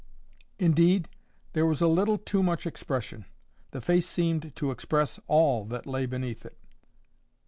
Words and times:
Indeed, 0.57 1.09
there 1.53 1.67
was 1.67 1.79
a 1.79 1.85
little 1.87 2.17
too 2.17 2.41
much 2.41 2.65
expression. 2.65 3.25
The 3.69 3.81
face 3.81 4.09
seemed 4.09 4.55
to 4.55 4.71
express 4.71 5.19
ALL 5.27 5.63
that 5.65 5.85
lay 5.85 6.07
beneath 6.07 6.43
it. 6.43 6.57